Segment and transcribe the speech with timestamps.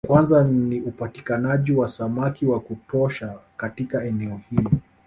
[0.07, 4.71] Kwanza ni upatikanaji wa samaki wa kutosha katika eneo hilo